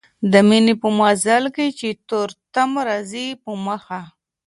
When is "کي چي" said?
1.55-1.89